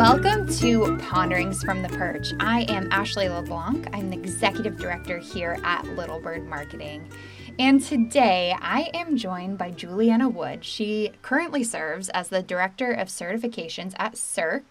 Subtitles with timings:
[0.00, 2.32] Welcome to Ponderings from the Perch.
[2.40, 3.86] I am Ashley LeBlanc.
[3.92, 7.06] I'm the executive director here at Little Bird Marketing.
[7.58, 10.64] And today I am joined by Juliana Wood.
[10.64, 14.62] She currently serves as the Director of Certifications at CIRQ,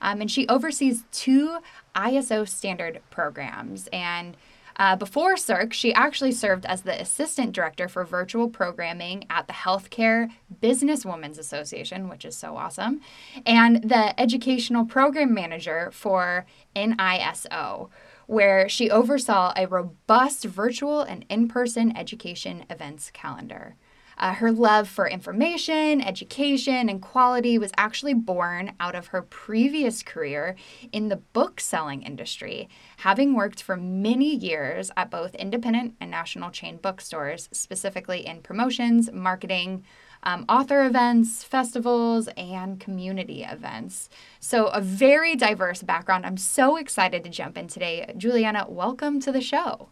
[0.00, 1.58] um, and she oversees two
[1.94, 3.88] ISO standard programs.
[3.92, 4.36] And
[4.82, 9.52] uh, before CIRQ, she actually served as the assistant director for virtual programming at the
[9.52, 13.00] Healthcare Businesswomen's Association, which is so awesome,
[13.46, 17.90] and the educational program manager for NISO,
[18.26, 23.76] where she oversaw a robust virtual and in person education events calendar.
[24.22, 30.00] Uh, her love for information, education, and quality was actually born out of her previous
[30.00, 30.54] career
[30.92, 36.52] in the book selling industry, having worked for many years at both independent and national
[36.52, 39.82] chain bookstores, specifically in promotions, marketing,
[40.22, 44.08] um, author events, festivals, and community events.
[44.38, 46.24] So, a very diverse background.
[46.24, 48.14] I'm so excited to jump in today.
[48.16, 49.88] Juliana, welcome to the show.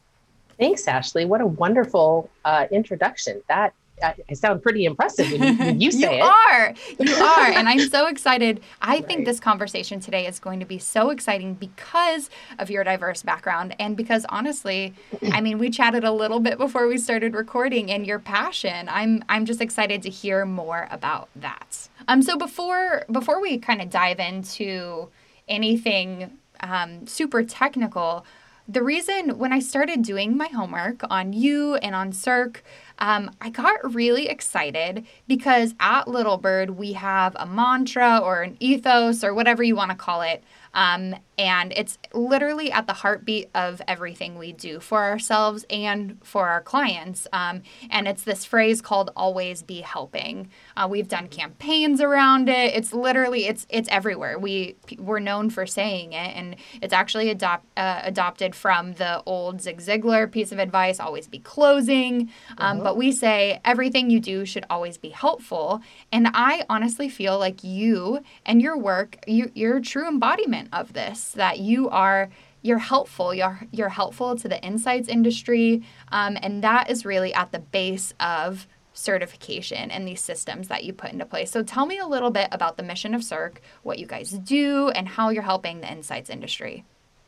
[0.57, 1.25] Thanks, Ashley.
[1.25, 3.43] What a wonderful uh, introduction.
[3.49, 6.17] That I, I sound pretty impressive when you, when you say it.
[6.17, 6.33] you it.
[6.49, 6.75] are.
[6.99, 7.51] You are.
[7.53, 8.61] and I'm so excited.
[8.81, 9.07] I right.
[9.07, 13.75] think this conversation today is going to be so exciting because of your diverse background
[13.79, 14.95] and because honestly,
[15.33, 18.89] I mean, we chatted a little bit before we started recording and your passion.
[18.91, 21.89] I'm I'm just excited to hear more about that.
[22.09, 25.09] Um so before before we kind of dive into
[25.49, 28.25] anything um, super technical,
[28.69, 32.57] the reason when I started doing my homework on you and on CIRQ,
[33.01, 38.57] um, I got really excited because at Little Bird, we have a mantra or an
[38.61, 40.43] ethos or whatever you want to call it
[40.75, 46.49] um, and it's literally at the heartbeat of everything we do for ourselves and for
[46.49, 47.27] our clients.
[47.33, 52.75] Um, and it's this phrase called "always be helping." Uh, we've done campaigns around it.
[52.75, 54.39] It's literally it's it's everywhere.
[54.39, 59.61] We we're known for saying it, and it's actually adopt, uh, adopted from the old
[59.61, 62.90] Zig Ziglar piece of advice: "Always be closing." Um, uh-huh.
[62.91, 65.81] But we say everything you do should always be helpful.
[66.11, 70.93] And I honestly feel like you and your work, you, you're a true embodiment of
[70.93, 72.31] this that you are
[72.63, 73.33] you're helpful.
[73.33, 78.13] You're you're helpful to the insights industry um, and that is really at the base
[78.19, 81.53] of certification and these systems that you put into place.
[81.53, 84.89] So tell me a little bit about the mission of CIRQ what you guys do
[84.89, 86.85] and how you're helping the insights industry.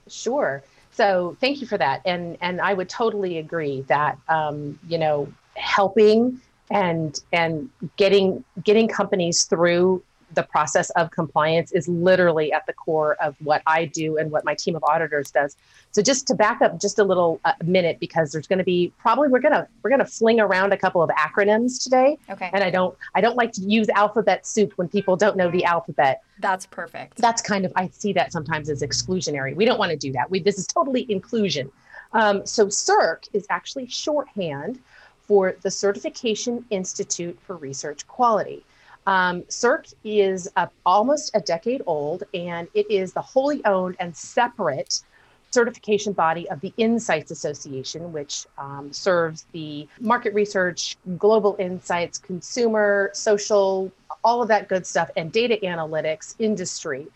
[0.09, 0.65] Sure.
[0.91, 2.03] So thank you for that.
[2.05, 6.41] And and i would totally agree that um, you know helping
[6.71, 10.03] and and getting getting companies through
[10.35, 14.45] the process of compliance is literally at the core of what I do and what
[14.45, 15.57] my team of auditors does.
[15.91, 18.93] So just to back up just a little uh, minute because there's going to be
[18.99, 22.19] probably we're going to we're going to fling around a couple of acronyms today.
[22.31, 22.51] Okay.
[22.53, 25.65] And I don't I don't like to use alphabet soup when people don't know the
[25.65, 26.23] alphabet.
[26.41, 27.19] That's perfect.
[27.19, 29.55] That's kind of I see that sometimes as exclusionary.
[29.55, 30.31] We don't want to do that.
[30.31, 31.71] We this is totally inclusion.
[32.15, 34.81] Um, so CIRQ is actually shorthand
[35.27, 38.65] for the Certification Institute for Research Quality.
[39.07, 40.49] Um, CIRQ is
[40.87, 45.03] almost a decade old, and it is the wholly owned and separate
[45.51, 53.11] certification body of the Insights Association, which um, serves the market research, global insights, consumer,
[53.13, 53.93] social,
[54.25, 57.07] all of that good stuff, and data analytics industry.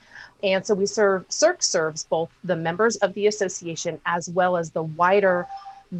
[0.42, 4.70] And so we serve, CIRQ serves both the members of the association as well as
[4.70, 5.46] the wider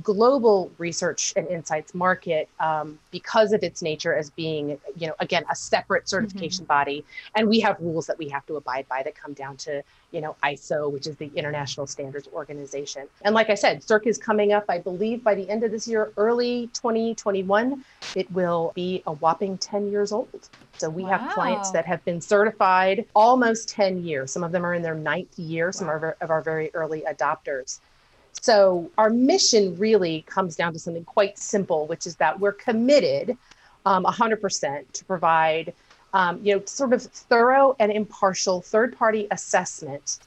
[0.03, 5.45] global research and insights market um, because of its nature as being, you know, again,
[5.51, 6.73] a separate certification mm-hmm.
[6.73, 7.05] body.
[7.35, 10.21] And we have rules that we have to abide by that come down to, you
[10.21, 13.07] know, ISO, which is the International Standards Organization.
[13.23, 15.87] And like I said, CIRQ is coming up, I believe, by the end of this
[15.87, 17.85] year, early 2021.
[18.15, 20.49] It will be a whopping 10 years old.
[20.79, 21.19] So we wow.
[21.19, 24.33] have clients that have been certified almost 10 years.
[24.33, 26.15] Some of them are in their ninth year, some wow.
[26.21, 27.81] of our very early adopters.
[28.47, 33.37] So our mission really comes down to something quite simple, which is that we're committed
[33.85, 35.75] um, 100% to provide,
[36.15, 40.21] um, you know, sort of thorough and impartial third-party assessment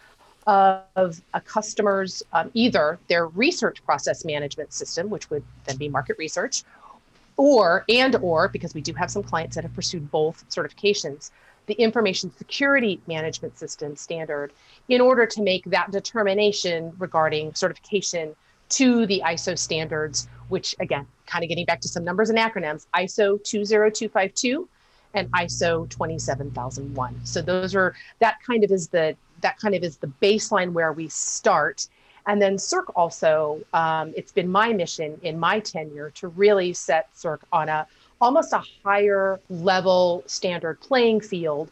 [0.46, 6.18] of a customer's um, either their research process management system, which would then be market
[6.18, 6.64] research,
[7.38, 11.32] or and or because we do have some clients that have pursued both certifications,
[11.70, 14.52] the information security management system standard
[14.90, 18.36] in order to make that determination regarding certification
[18.70, 22.88] to the ISO standards, which again, kind of getting back to some numbers and acronyms,
[22.96, 24.68] ISO 20252
[25.14, 27.22] and ISO 27001.
[27.24, 30.92] So those are that kind of is the that kind of is the baseline where
[30.92, 31.88] we start.
[32.26, 37.14] And then CIRQ also, um, it's been my mission in my tenure to really set
[37.16, 37.88] CIRQ on a
[38.22, 41.70] almost a higher level standard playing field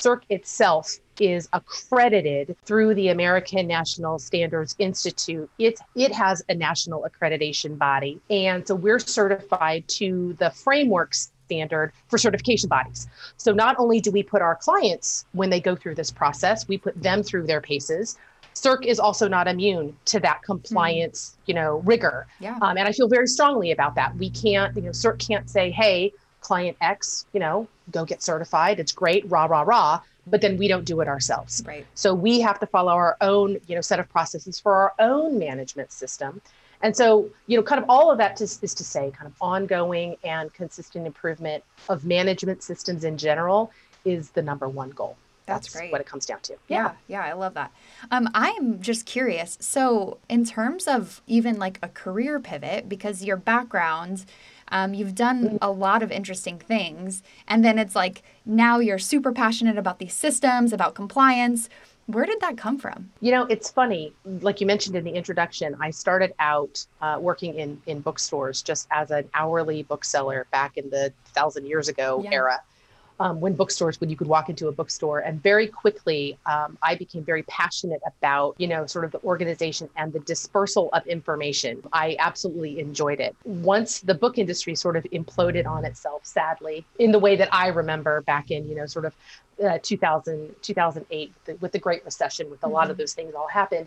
[0.00, 5.50] CIRQ itself is accredited through the American National Standards Institute.
[5.58, 8.18] It, it has a national accreditation body.
[8.30, 13.08] And so we're certified to the framework standard for certification bodies.
[13.36, 16.78] So not only do we put our clients, when they go through this process, we
[16.78, 18.16] put them through their paces.
[18.60, 21.48] CIRQ is also not immune to that compliance, mm.
[21.48, 22.26] you know, rigor.
[22.40, 22.58] Yeah.
[22.60, 24.14] Um, and I feel very strongly about that.
[24.16, 28.80] We can't, you know, CIRQ can't say, hey, client X, you know, go get certified.
[28.80, 30.00] It's great, rah, rah, rah.
[30.26, 31.62] But then we don't do it ourselves.
[31.66, 31.86] Right.
[31.94, 35.38] So we have to follow our own, you know, set of processes for our own
[35.38, 36.40] management system.
[36.82, 39.34] And so, you know, kind of all of that to, is to say kind of
[39.40, 43.70] ongoing and consistent improvement of management systems in general
[44.04, 45.16] is the number one goal.
[45.50, 45.92] That's, That's great.
[45.92, 46.56] What it comes down to.
[46.68, 47.72] Yeah, yeah, I love that.
[48.10, 49.58] Um, I'm just curious.
[49.60, 54.24] So, in terms of even like a career pivot, because your background,
[54.68, 55.56] um, you've done mm-hmm.
[55.60, 60.14] a lot of interesting things, and then it's like now you're super passionate about these
[60.14, 61.68] systems, about compliance.
[62.06, 63.10] Where did that come from?
[63.20, 64.12] You know, it's funny.
[64.24, 68.86] Like you mentioned in the introduction, I started out uh, working in in bookstores just
[68.92, 72.30] as an hourly bookseller back in the thousand years ago yeah.
[72.32, 72.60] era
[73.20, 75.20] um, when bookstores, when you could walk into a bookstore.
[75.20, 79.90] And very quickly, um, I became very passionate about, you know, sort of the organization
[79.96, 81.82] and the dispersal of information.
[81.92, 83.36] I absolutely enjoyed it.
[83.44, 87.68] Once the book industry sort of imploded on itself, sadly, in the way that I
[87.68, 89.14] remember back in, you know, sort of
[89.62, 92.74] uh, 2000, 2008, the, with the Great Recession, with a mm-hmm.
[92.74, 93.02] lot of mm-hmm.
[93.02, 93.86] those things all happened.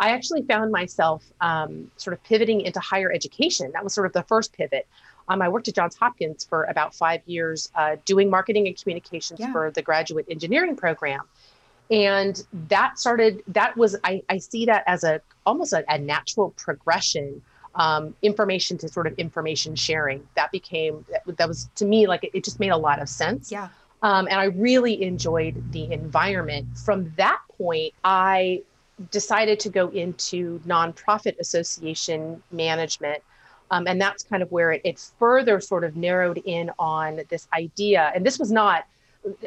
[0.00, 3.70] I actually found myself um, sort of pivoting into higher education.
[3.72, 4.88] That was sort of the first pivot.
[5.28, 9.40] Um, I worked at Johns Hopkins for about five years uh, doing marketing and communications
[9.40, 9.52] yeah.
[9.52, 11.22] for the graduate engineering program.
[11.90, 16.50] And that started, that was, I, I see that as a almost a, a natural
[16.50, 17.42] progression
[17.74, 20.26] um, information to sort of information sharing.
[20.34, 23.08] That became, that, that was to me, like it, it, just made a lot of
[23.08, 23.50] sense.
[23.50, 23.68] Yeah.
[24.02, 26.78] Um, and I really enjoyed the environment.
[26.78, 28.62] From that point, I
[29.10, 33.22] decided to go into nonprofit association management
[33.72, 37.48] um, and that's kind of where it, it further sort of narrowed in on this
[37.54, 38.12] idea.
[38.14, 38.84] And this was not,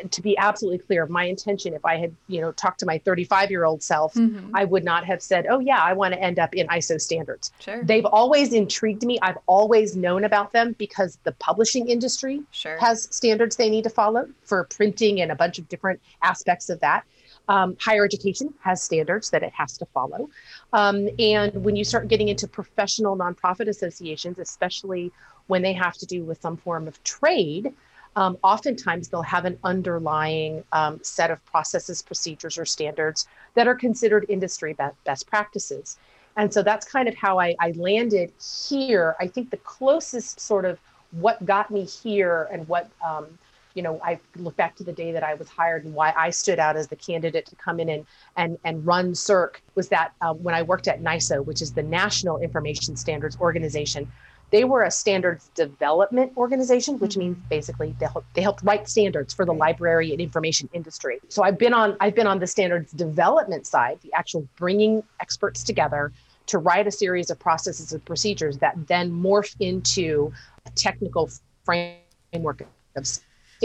[0.10, 1.74] to be absolutely clear, my intention.
[1.74, 4.56] If I had, you know, talked to my 35 year old self, mm-hmm.
[4.56, 7.52] I would not have said, "Oh yeah, I want to end up in ISO standards."
[7.60, 7.84] Sure.
[7.84, 9.20] They've always intrigued me.
[9.22, 12.78] I've always known about them because the publishing industry sure.
[12.78, 16.80] has standards they need to follow for printing and a bunch of different aspects of
[16.80, 17.04] that.
[17.48, 20.30] Um, higher education has standards that it has to follow.
[20.74, 25.12] Um, and when you start getting into professional nonprofit associations, especially
[25.48, 27.74] when they have to do with some form of trade,
[28.16, 33.76] um, oftentimes they'll have an underlying um, set of processes, procedures, or standards that are
[33.76, 35.98] considered industry be- best practices.
[36.38, 38.32] And so that's kind of how I, I landed
[38.68, 39.16] here.
[39.20, 40.80] I think the closest sort of
[41.12, 43.38] what got me here and what um,
[43.76, 46.30] you know, I look back to the day that I was hired and why I
[46.32, 48.06] stood out as the candidate to come in and
[48.38, 51.84] and and run CIRQ was that uh, when I worked at NISO, which is the
[51.84, 54.10] National Information Standards Organization,
[54.52, 57.48] they were a standards development organization, which means mm-hmm.
[57.50, 61.20] basically they helped, they helped write standards for the library and information industry.
[61.28, 65.64] So I've been on I've been on the standards development side, the actual bringing experts
[65.64, 66.14] together
[66.48, 70.32] to write a series of processes and procedures that then morph into
[70.66, 71.30] a technical
[71.66, 72.62] framework
[72.96, 73.06] of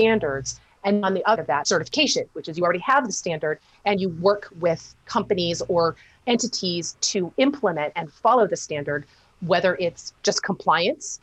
[0.01, 4.01] standards and on the other that certification which is you already have the standard and
[4.01, 9.05] you work with companies or entities to implement and follow the standard
[9.41, 11.21] whether it's just compliance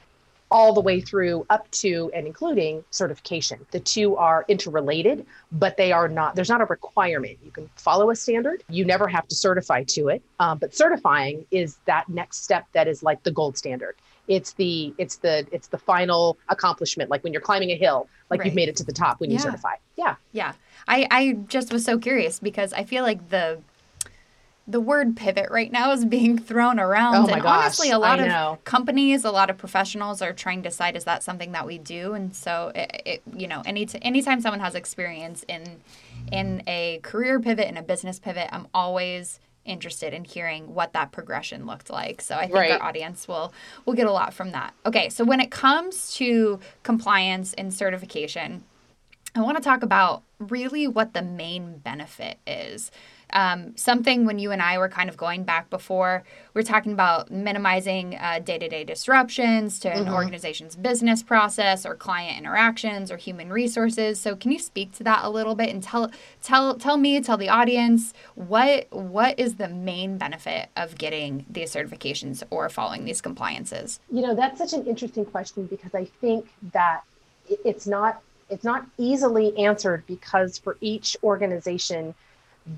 [0.50, 3.66] all the way through up to and including certification.
[3.72, 7.38] The two are interrelated but they are not there's not a requirement.
[7.44, 8.64] You can follow a standard.
[8.70, 12.88] You never have to certify to it um, but certifying is that next step that
[12.88, 13.96] is like the gold standard
[14.28, 18.40] it's the it's the it's the final accomplishment like when you're climbing a hill like
[18.40, 18.48] right.
[18.48, 19.36] you've made it to the top when yeah.
[19.36, 19.76] you certify.
[19.96, 20.16] Yeah.
[20.32, 20.54] Yeah.
[20.88, 23.60] I i just was so curious because i feel like the
[24.70, 27.16] the word pivot right now is being thrown around.
[27.16, 30.70] Oh and gosh, honestly a lot of companies a lot of professionals are trying to
[30.70, 32.14] decide is that something that we do?
[32.14, 35.82] And so it, it you know any t- anytime someone has experience in
[36.32, 41.12] in a career pivot in a business pivot i'm always interested in hearing what that
[41.12, 42.22] progression looked like.
[42.22, 42.72] So I think right.
[42.72, 43.54] our audience will
[43.86, 44.74] will get a lot from that.
[44.86, 48.64] Okay, so when it comes to compliance and certification,
[49.38, 52.90] I want to talk about really what the main benefit is.
[53.32, 56.24] Um, something when you and I were kind of going back before,
[56.56, 60.08] we are talking about minimizing day to day disruptions to mm-hmm.
[60.08, 64.20] an organization's business process or client interactions or human resources.
[64.20, 66.10] So, can you speak to that a little bit and tell
[66.42, 71.76] tell tell me, tell the audience what what is the main benefit of getting these
[71.76, 74.00] certifications or following these compliances?
[74.12, 77.02] You know, that's such an interesting question because I think that
[77.64, 82.16] it's not it's not easily answered because for each organization,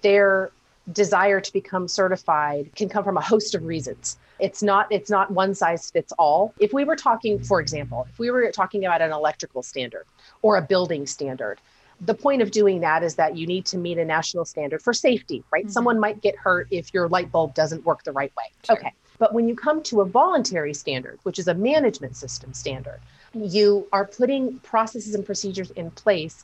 [0.01, 0.51] their
[0.91, 4.17] desire to become certified can come from a host of reasons.
[4.39, 6.53] It's not it's not one size fits all.
[6.59, 10.05] If we were talking, for example, if we were talking about an electrical standard
[10.41, 11.59] or a building standard,
[12.01, 14.93] the point of doing that is that you need to meet a national standard for
[14.93, 15.65] safety, right?
[15.65, 15.71] Mm-hmm.
[15.71, 18.45] Someone might get hurt if your light bulb doesn't work the right way.
[18.65, 18.77] Sure.
[18.77, 18.93] Okay.
[19.17, 23.01] But when you come to a voluntary standard, which is a management system standard,
[23.33, 26.43] you are putting processes and procedures in place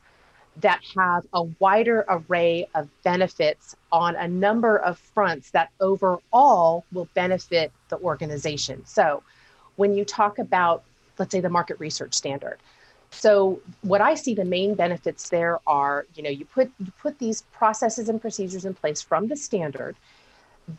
[0.58, 7.08] that have a wider array of benefits on a number of fronts that overall will
[7.14, 8.84] benefit the organization.
[8.86, 9.22] So,
[9.76, 10.84] when you talk about,
[11.18, 12.58] let's say, the market research standard,
[13.10, 17.18] so what I see the main benefits there are, you know, you put you put
[17.18, 19.96] these processes and procedures in place from the standard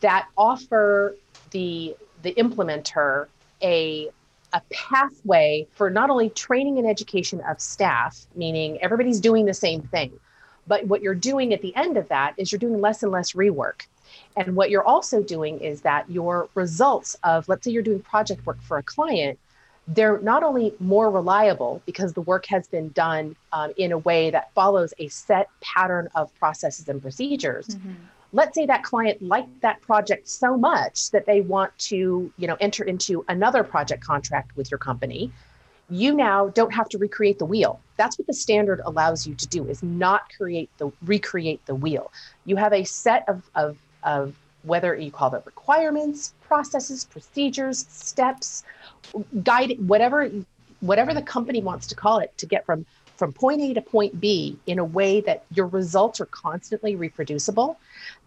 [0.02, 1.16] that offer
[1.52, 3.28] the the implementer
[3.62, 4.10] a
[4.54, 9.82] a pathway for not only training and education of staff, meaning everybody's doing the same
[9.82, 10.20] thing,
[10.68, 13.34] but what you're doing at the end of that is you're doing less and less
[13.34, 13.88] rework.
[14.36, 18.46] And what you're also doing is that your results of, let's say you're doing project
[18.46, 19.40] work for a client,
[19.88, 24.30] they're not only more reliable because the work has been done um, in a way
[24.30, 27.68] that follows a set pattern of processes and procedures.
[27.68, 27.94] Mm-hmm
[28.34, 32.58] let's say that client liked that project so much that they want to you know
[32.60, 35.32] enter into another project contract with your company
[35.90, 37.80] you now don't have to recreate the wheel.
[37.96, 42.12] That's what the standard allows you to do is not create the recreate the wheel.
[42.46, 48.64] You have a set of of, of whether you call it requirements processes procedures steps
[49.44, 50.30] guide whatever
[50.82, 52.86] whatever the company wants to call it to get from
[53.18, 57.78] from point A to point B in a way that your results are constantly reproducible,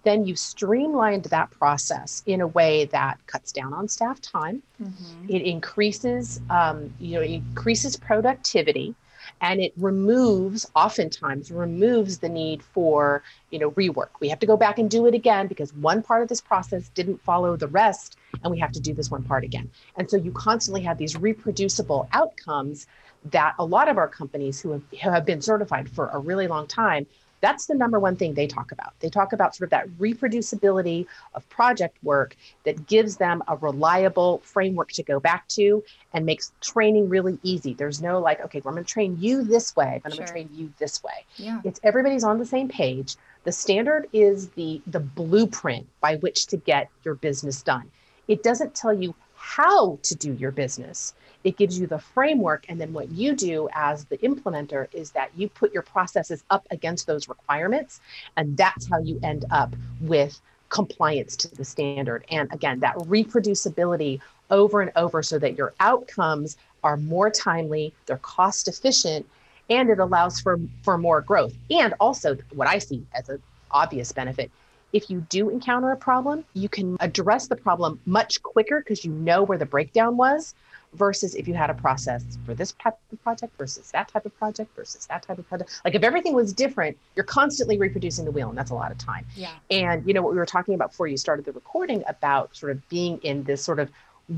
[0.02, 4.62] then you've streamlined that process in a way that cuts down on staff time.
[4.82, 5.26] Mm-hmm.
[5.28, 8.94] It increases, um, you know, increases productivity,
[9.40, 14.08] and it removes, oftentimes, removes the need for, you know, rework.
[14.20, 16.88] We have to go back and do it again because one part of this process
[16.90, 19.70] didn't follow the rest, and we have to do this one part again.
[19.96, 22.86] And so you constantly have these reproducible outcomes
[23.26, 26.46] that a lot of our companies who have, who have been certified for a really
[26.46, 27.06] long time
[27.40, 28.92] that's the number one thing they talk about.
[29.00, 34.40] They talk about sort of that reproducibility of project work that gives them a reliable
[34.44, 35.82] framework to go back to
[36.12, 37.74] and makes training really easy.
[37.74, 40.26] There's no like, okay, well, I'm going to train you this way, but I'm going
[40.26, 41.24] to train you this way.
[41.36, 41.60] Yeah.
[41.64, 43.16] It's everybody's on the same page.
[43.44, 47.90] The standard is the the blueprint by which to get your business done.
[48.30, 51.14] It doesn't tell you how to do your business.
[51.42, 55.32] It gives you the framework and then what you do as the implementer is that
[55.34, 58.00] you put your processes up against those requirements
[58.36, 62.24] and that's how you end up with compliance to the standard.
[62.30, 68.18] And again that reproducibility over and over so that your outcomes are more timely they're
[68.18, 69.26] cost efficient
[69.70, 71.54] and it allows for for more growth.
[71.68, 74.52] And also what i see as an obvious benefit
[74.92, 79.12] if you do encounter a problem, you can address the problem much quicker because you
[79.12, 80.54] know where the breakdown was
[80.94, 84.36] versus if you had a process for this type of project versus that type of
[84.36, 85.80] project versus that type of project.
[85.84, 88.98] Like if everything was different, you're constantly reproducing the wheel, and that's a lot of
[88.98, 89.24] time.
[89.36, 89.52] Yeah.
[89.70, 92.72] And you know what we were talking about before you started the recording about sort
[92.72, 93.90] of being in this sort of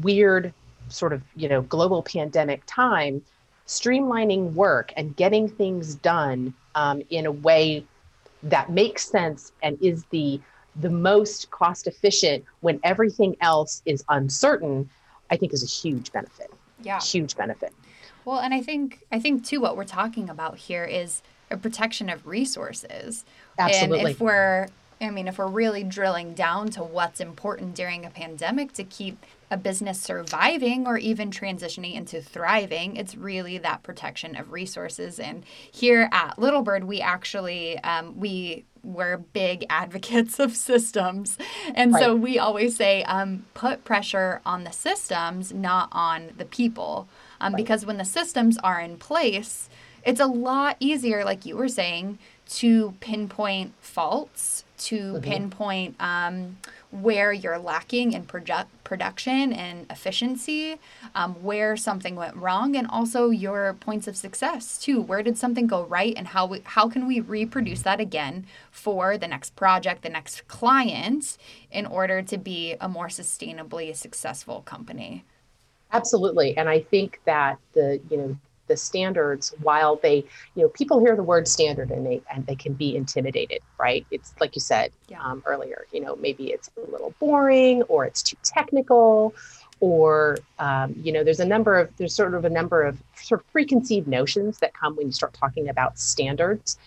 [0.02, 0.52] weird,
[0.88, 3.22] sort of you know global pandemic time,
[3.66, 7.84] streamlining work and getting things done um, in a way
[8.42, 10.40] that makes sense and is the
[10.76, 14.88] the most cost efficient when everything else is uncertain
[15.32, 16.52] I think is a huge benefit.
[16.82, 17.00] Yeah.
[17.00, 17.72] Huge benefit.
[18.24, 22.08] Well, and I think I think too what we're talking about here is a protection
[22.08, 23.24] of resources.
[23.58, 24.00] Absolutely.
[24.00, 24.68] And if we're
[25.02, 29.18] I mean, if we're really drilling down to what's important during a pandemic to keep
[29.50, 35.18] a business surviving or even transitioning into thriving, it's really that protection of resources.
[35.18, 41.38] And here at Little Bird, we actually um, we we're big advocates of systems.
[41.74, 42.02] And right.
[42.02, 47.08] so we always say um, put pressure on the systems, not on the people.
[47.40, 47.62] Um, right.
[47.62, 49.68] Because when the systems are in place,
[50.04, 52.18] it's a lot easier, like you were saying,
[52.48, 55.20] to pinpoint faults, to mm-hmm.
[55.20, 56.56] pinpoint um,
[56.90, 60.78] where you're lacking in produ- production and efficiency,
[61.14, 65.00] um, where something went wrong, and also your points of success too.
[65.00, 69.16] Where did something go right, and how we, how can we reproduce that again for
[69.16, 71.38] the next project, the next client,
[71.70, 75.24] in order to be a more sustainably successful company?
[75.92, 78.36] Absolutely, and I think that the you know
[78.72, 80.24] the standards while they
[80.54, 84.06] you know people hear the word standard and they and they can be intimidated right
[84.10, 85.22] it's like you said yeah.
[85.22, 89.34] um, earlier you know maybe it's a little boring or it's too technical
[89.80, 93.42] or um, you know there's a number of there's sort of a number of sort
[93.42, 96.78] of preconceived notions that come when you start talking about standards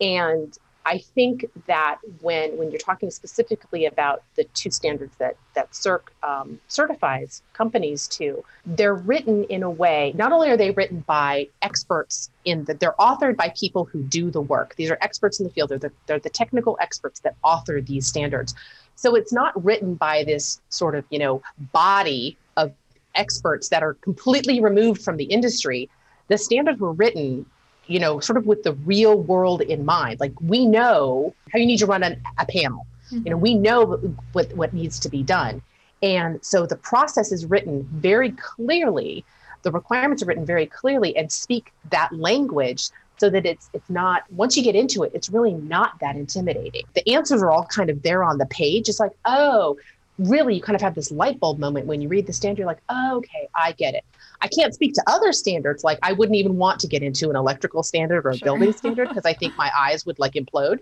[0.00, 0.58] and
[0.94, 6.00] i think that when when you're talking specifically about the two standards that that CIRQ
[6.22, 11.48] um, certifies companies to they're written in a way not only are they written by
[11.62, 14.74] experts in that they're authored by people who do the work.
[14.76, 15.70] These are experts in the field.
[15.70, 18.54] They're the, they're the technical experts that author these standards.
[18.96, 21.42] So it's not written by this sort of, you know,
[21.72, 22.72] body of
[23.14, 25.88] experts that are completely removed from the industry.
[26.28, 27.46] The standards were written,
[27.88, 30.20] you know, sort of with the real world in mind.
[30.20, 32.86] Like we know how you need to run an, a panel.
[33.10, 33.26] Mm-hmm.
[33.26, 33.96] You know, we know
[34.32, 35.62] what, what needs to be done.
[36.02, 39.24] And so the process is written very clearly.
[39.62, 44.22] The requirements are written very clearly and speak that language so that it's it's not
[44.30, 47.90] once you get into it it's really not that intimidating the answers are all kind
[47.90, 49.76] of there on the page it's like oh
[50.18, 52.66] really you kind of have this light bulb moment when you read the standard you're
[52.66, 54.04] like oh, okay i get it
[54.40, 57.36] i can't speak to other standards like i wouldn't even want to get into an
[57.36, 58.46] electrical standard or a sure.
[58.46, 60.78] building standard because i think my eyes would like implode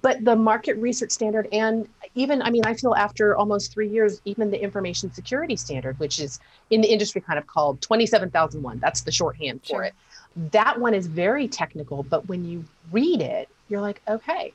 [0.00, 4.20] but the market research standard and even i mean i feel after almost three years
[4.24, 6.40] even the information security standard which is
[6.70, 9.82] in the industry kind of called 27001 that's the shorthand for sure.
[9.84, 9.94] it
[10.50, 14.52] that one is very technical, but when you read it, you're like, okay,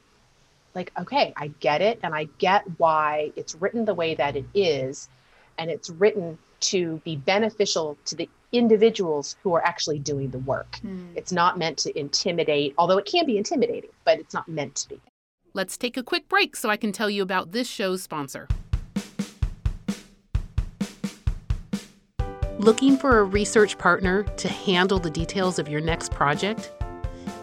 [0.74, 2.00] like, okay, I get it.
[2.04, 5.10] And I get why it's written the way that it is.
[5.58, 10.80] And it's written to be beneficial to the individuals who are actually doing the work.
[10.86, 11.10] Mm.
[11.16, 14.90] It's not meant to intimidate, although it can be intimidating, but it's not meant to
[14.90, 15.02] be.
[15.54, 18.48] Let's take a quick break so I can tell you about this show's sponsor.
[22.60, 26.72] Looking for a research partner to handle the details of your next project?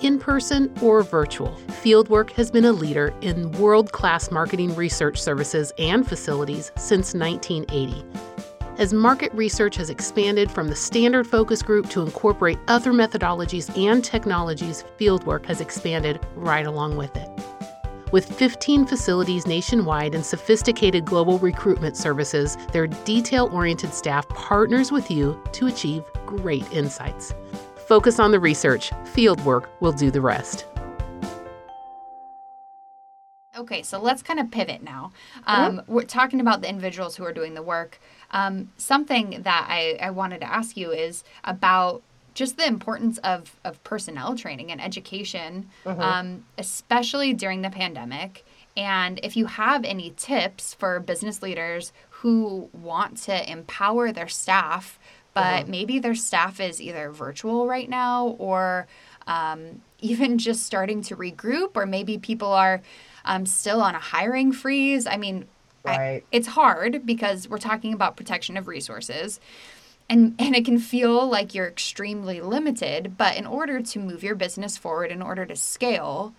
[0.00, 5.72] In person or virtual, Fieldwork has been a leader in world class marketing research services
[5.78, 8.04] and facilities since 1980.
[8.76, 14.02] As market research has expanded from the standard focus group to incorporate other methodologies and
[14.02, 17.30] technologies, Fieldwork has expanded right along with it.
[18.10, 25.08] With 15 facilities nationwide and sophisticated global recruitment services, their detail oriented staff partners with
[25.08, 27.32] you to achieve great insights.
[27.86, 30.66] Focus on the research, fieldwork will do the rest.
[33.56, 35.12] Okay, so let's kind of pivot now.
[35.46, 35.92] Um, mm-hmm.
[35.92, 38.00] We're talking about the individuals who are doing the work.
[38.34, 42.02] Um, something that I, I wanted to ask you is about
[42.34, 46.00] just the importance of, of personnel training and education, mm-hmm.
[46.00, 48.44] um, especially during the pandemic.
[48.76, 54.98] And if you have any tips for business leaders who want to empower their staff,
[55.32, 55.70] but mm-hmm.
[55.70, 58.88] maybe their staff is either virtual right now or
[59.28, 62.82] um, even just starting to regroup, or maybe people are
[63.24, 65.06] um, still on a hiring freeze.
[65.06, 65.46] I mean,
[65.84, 65.98] right.
[65.98, 69.40] I, it's hard because we're talking about protection of resources
[70.08, 74.34] and and it can feel like you're extremely limited but in order to move your
[74.34, 76.34] business forward in order to scale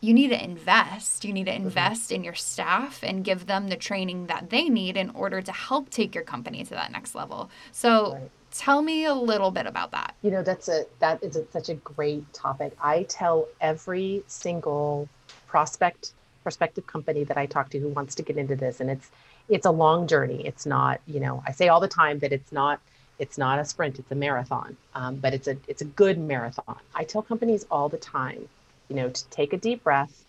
[0.00, 1.64] you need to invest you need to mm-hmm.
[1.64, 2.16] invest mm-hmm.
[2.16, 5.90] in your staff and give them the training that they need in order to help
[5.90, 8.30] take your company to that next level so right.
[8.50, 11.68] tell me a little bit about that you know that's a that is a, such
[11.68, 15.08] a great topic i tell every single
[15.46, 16.12] prospect
[16.44, 19.10] prospective company that i talk to who wants to get into this and it's
[19.48, 20.42] it's a long journey.
[20.46, 22.80] It's not, you know, I say all the time that it's not
[23.18, 26.78] it's not a sprint, it's a marathon, um, but it's a it's a good marathon.
[26.94, 28.48] I tell companies all the time,
[28.88, 30.24] you know, to take a deep breath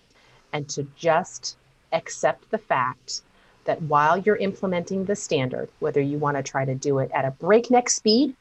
[0.53, 1.57] and to just
[1.93, 3.21] accept the fact
[3.65, 7.25] that while you're implementing the standard, whether you want to try to do it at
[7.25, 8.35] a breakneck speed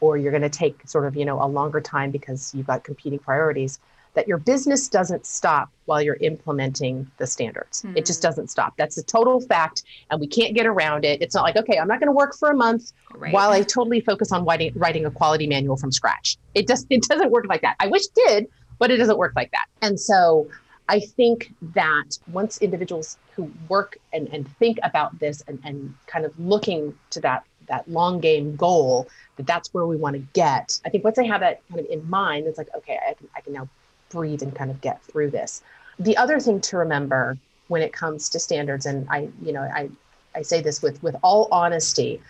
[0.00, 2.84] or you're going to take sort of you know a longer time because you've got
[2.84, 3.78] competing priorities,
[4.16, 7.82] that your business doesn't stop while you're implementing the standards.
[7.82, 7.98] Mm-hmm.
[7.98, 8.28] It just hmm.
[8.28, 8.74] doesn't stop.
[8.76, 11.22] That's a total fact, and we can't get around it.
[11.22, 13.32] It's not like, okay, I'm not going to work for a month right.
[13.32, 16.38] while I totally focus on writing, writing a quality manual from scratch.
[16.54, 17.76] It just it doesn't work like that.
[17.78, 18.46] I wish it did,
[18.78, 19.66] but it doesn't work like that.
[19.82, 20.48] And so
[20.88, 26.24] I think that once individuals who work and, and think about this and, and kind
[26.24, 30.80] of looking to that that long game goal that that's where we want to get
[30.86, 33.28] i think once they have that kind of in mind it's like okay i can,
[33.34, 33.68] I can now
[34.10, 35.62] breathe and kind of get through this.
[35.98, 37.38] The other thing to remember
[37.68, 39.88] when it comes to standards, and I, you know, I,
[40.34, 42.20] I say this with with all honesty,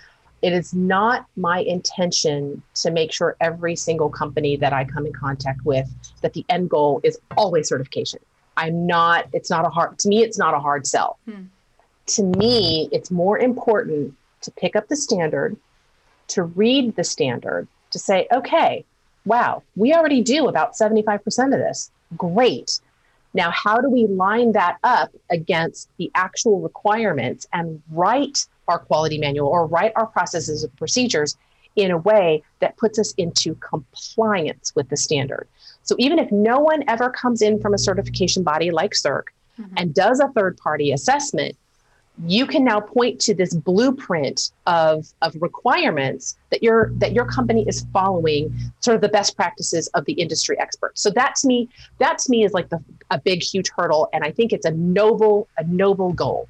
[0.42, 5.12] it is not my intention to make sure every single company that I come in
[5.12, 5.88] contact with
[6.20, 8.20] that the end goal is always certification.
[8.56, 11.18] I'm not, it's not a hard, to me, it's not a hard sell.
[11.28, 11.44] Hmm.
[12.06, 15.56] To me, it's more important to pick up the standard,
[16.28, 18.84] to read the standard, to say, okay,
[19.26, 21.20] wow, we already do about 75%
[21.52, 21.90] of this.
[22.16, 22.80] Great.
[23.34, 29.18] Now, how do we line that up against the actual requirements and write our quality
[29.18, 31.36] manual or write our processes and procedures
[31.76, 35.46] in a way that puts us into compliance with the standard.
[35.82, 39.24] So even if no one ever comes in from a certification body like CIRQ
[39.60, 39.74] mm-hmm.
[39.76, 41.56] and does a third party assessment,
[42.24, 47.66] you can now point to this blueprint of, of requirements that your that your company
[47.68, 51.02] is following sort of the best practices of the industry experts.
[51.02, 54.24] So that to me that to me is like the, a big huge hurdle and
[54.24, 56.48] i think it's a noble a noble goal.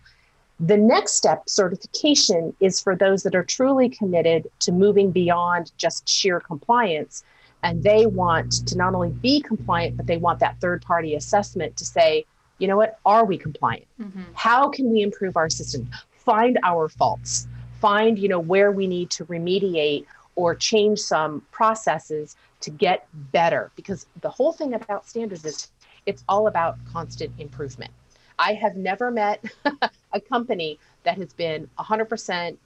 [0.61, 6.09] The next step certification is for those that are truly committed to moving beyond just
[6.09, 7.25] sheer compliance.
[7.63, 11.77] And they want to not only be compliant but they want that third party assessment
[11.79, 12.25] to say
[12.59, 12.99] you know what?
[13.05, 13.87] Are we compliant?
[14.01, 14.23] Mm-hmm.
[14.35, 15.89] how can we improve our system?
[16.13, 17.47] Find our faults.
[17.81, 23.71] Find you know where we need to remediate or change some processes to get better.
[23.77, 25.71] Because the whole thing about standards is
[26.07, 27.91] it's all about constant improvement.
[28.39, 29.45] I have never met
[30.13, 32.57] a company that has been 100%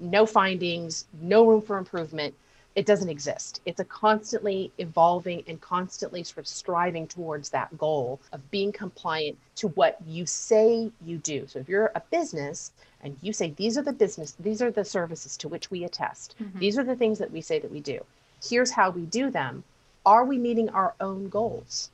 [0.00, 2.34] no findings no room for improvement
[2.78, 3.60] it doesn't exist.
[3.66, 9.36] It's a constantly evolving and constantly sort of striving towards that goal of being compliant
[9.56, 11.44] to what you say you do.
[11.48, 12.70] So if you're a business
[13.02, 16.36] and you say these are the business, these are the services to which we attest.
[16.40, 16.60] Mm-hmm.
[16.60, 17.98] These are the things that we say that we do.
[18.48, 19.64] Here's how we do them.
[20.06, 21.90] Are we meeting our own goals?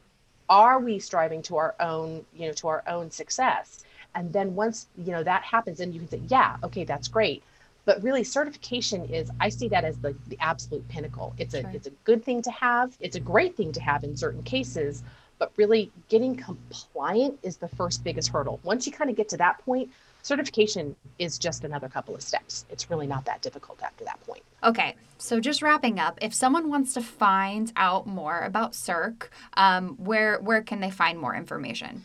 [0.50, 3.84] Are we striving to our own, you know, to our own success?
[4.14, 7.42] And then once, you know, that happens and you can say, yeah, okay, that's great
[7.84, 11.34] but really certification is i see that as the, the absolute pinnacle.
[11.38, 11.70] It's a sure.
[11.74, 12.96] it's a good thing to have.
[13.00, 15.02] It's a great thing to have in certain cases.
[15.38, 18.60] But really getting compliant is the first biggest hurdle.
[18.62, 19.90] Once you kind of get to that point
[20.22, 22.64] certification is just another couple of steps.
[22.70, 24.42] It's really not that difficult after that point.
[24.62, 29.96] Okay so just wrapping up if someone wants to find out more about CIRQ um,
[29.96, 32.02] where where can they find more information?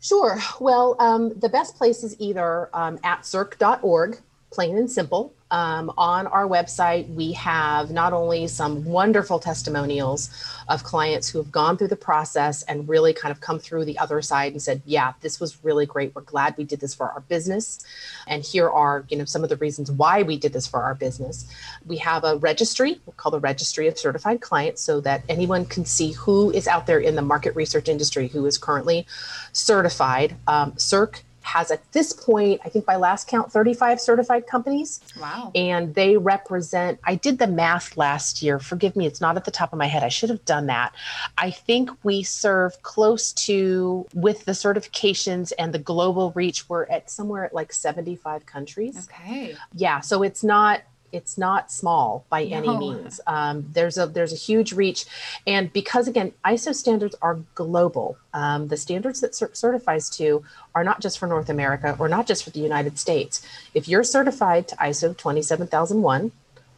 [0.00, 0.38] Sure.
[0.60, 4.18] Well, um, the best place is either um, at CIRQ.org
[4.54, 5.34] plain and simple.
[5.50, 10.30] Um, on our website, we have not only some wonderful testimonials
[10.68, 13.98] of clients who have gone through the process and really kind of come through the
[13.98, 16.14] other side and said, "Yeah, this was really great.
[16.14, 17.84] We're glad we did this for our business."
[18.26, 20.94] And here are, you know, some of the reasons why we did this for our
[20.94, 21.46] business.
[21.86, 26.12] We have a registry called the Registry of Certified Clients, so that anyone can see
[26.12, 29.06] who is out there in the market research industry who is currently
[29.52, 30.36] certified.
[30.46, 35.00] Um, CIRQ has at this point, I think by last count, 35 certified companies.
[35.20, 35.52] Wow.
[35.54, 38.58] And they represent, I did the math last year.
[38.58, 40.02] Forgive me, it's not at the top of my head.
[40.02, 40.94] I should have done that.
[41.36, 47.10] I think we serve close to, with the certifications and the global reach, we're at
[47.10, 49.06] somewhere at like 75 countries.
[49.10, 49.54] Okay.
[49.74, 50.00] Yeah.
[50.00, 50.80] So it's not,
[51.14, 52.56] it's not small by no.
[52.56, 53.20] any means.
[53.26, 55.06] Um, there's a there's a huge reach,
[55.46, 58.18] and because again, ISO standards are global.
[58.34, 62.26] Um, the standards that CIRQ certifies to are not just for North America or not
[62.26, 63.46] just for the United States.
[63.74, 66.32] If you're certified to ISO 27001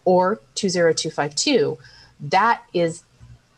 [0.05, 1.79] or 20252,
[2.20, 3.03] that is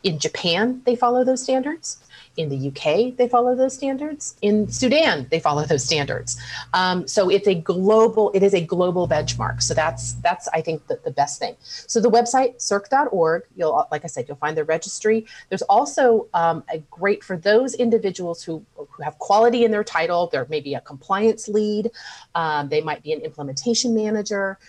[0.03, 0.81] in Japan.
[0.85, 1.97] They follow those standards.
[2.37, 4.35] In the UK, they follow those standards.
[4.41, 6.39] In Sudan, they follow those standards.
[6.73, 9.61] Um, so it's a global, it is a global benchmark.
[9.61, 11.55] So that's that's I think the, the best thing.
[11.59, 15.25] So the website CIRQ.org, you'll like I said, you'll find the registry.
[15.49, 20.27] There's also um, a great for those individuals who who have quality in their title.
[20.27, 21.91] There may be a compliance lead.
[22.35, 24.59] Um, they might be an implementation manager.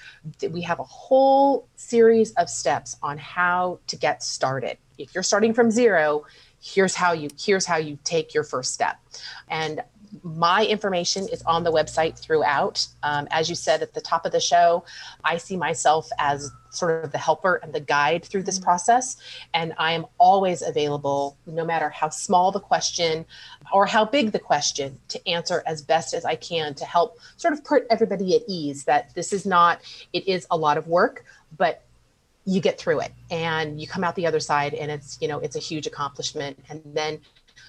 [0.50, 4.78] We have a whole series of steps on how to get started.
[5.00, 6.24] If you're starting from zero,
[6.60, 8.98] here's how you here's how you take your first step.
[9.48, 9.82] And
[10.22, 12.86] my information is on the website throughout.
[13.02, 14.84] Um, as you said at the top of the show
[15.24, 18.64] i see myself as sort of the helper and the guide through this mm-hmm.
[18.64, 19.16] process.
[19.54, 23.24] And i am always available no matter how small the question
[23.72, 27.54] or how big the question to answer as best as i can to help sort
[27.54, 29.80] of put everybody at ease that this is not
[30.12, 31.24] it is a lot of work
[31.56, 31.82] but
[32.44, 35.38] you get through it and you come out the other side and it's you know
[35.40, 36.58] it's a huge accomplishment.
[36.68, 37.20] And then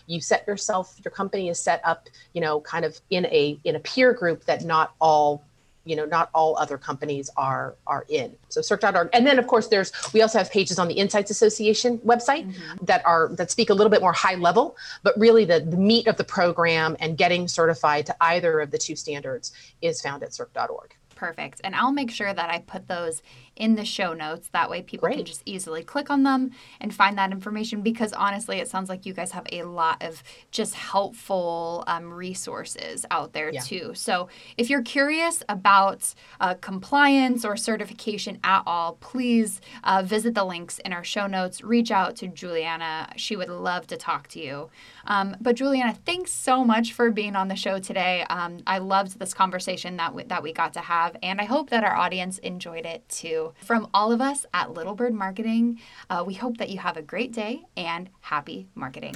[0.07, 3.75] you set yourself your company is set up you know kind of in a in
[3.75, 5.43] a peer group that not all
[5.83, 8.33] you know not all other companies are are in.
[8.49, 11.97] So CIRQ.org and then of course there's we also have pages on the insights association
[11.99, 12.85] website mm-hmm.
[12.85, 14.77] that are that speak a little bit more high level.
[15.03, 18.77] But really the, the meat of the program and getting certified to either of the
[18.77, 21.61] two standards is found at CIRQ.org Perfect.
[21.63, 23.21] And I'll make sure that I put those
[23.55, 24.49] in the show notes.
[24.53, 28.57] That way people can just easily click on them and find that information because honestly,
[28.59, 33.51] it sounds like you guys have a lot of just helpful um, resources out there
[33.51, 33.61] Yeah.
[33.61, 33.91] too.
[33.93, 40.45] So if you're curious about uh, compliance or certification at all, please uh, visit the
[40.45, 41.61] links in our show notes.
[41.63, 43.09] Reach out to Juliana.
[43.17, 44.69] She would love to talk to you.
[45.05, 48.23] Um, but Juliana, thanks so much for being on the show today.
[48.29, 51.69] Um, I loved this conversation that we, that we got to have, and I hope
[51.71, 53.50] that our audience enjoyed it too.
[53.55, 57.01] From all of us at Little Bird Marketing, uh, we hope that you have a
[57.01, 59.15] great day and happy marketing.